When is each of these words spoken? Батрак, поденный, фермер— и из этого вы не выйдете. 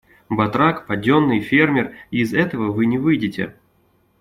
Батрак, 0.29 0.87
поденный, 0.87 1.41
фермер— 1.41 1.93
и 2.11 2.21
из 2.21 2.33
этого 2.33 2.71
вы 2.71 2.87
не 2.87 2.97
выйдете. 2.97 3.53